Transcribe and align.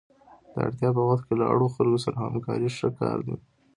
د 0.53 0.55
اړتیا 0.67 0.89
په 0.97 1.03
وخت 1.09 1.23
کې 1.27 1.35
له 1.41 1.45
اړو 1.53 1.67
خلکو 1.75 2.03
سره 2.05 2.15
همکاري 2.25 2.67
ښه 2.77 2.89
کار 2.99 3.17
دی. 3.27 3.35